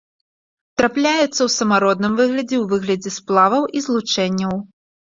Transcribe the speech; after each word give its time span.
Трапляецца 0.81 1.27
ў 1.43 1.49
самародным 1.59 2.13
выглядзе, 2.23 2.55
у 2.65 2.67
выглядзе 2.75 3.15
сплаваў 3.21 3.63
і 3.71 3.87
злучэнняў. 3.89 4.61